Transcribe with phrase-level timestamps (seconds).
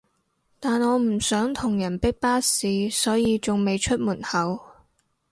[0.59, 4.59] 但我唔想同人逼巴士所以仲未出門口